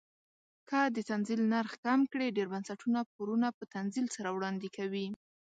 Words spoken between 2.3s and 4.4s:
ډیر بنسټونه پورونه په تنزیل سره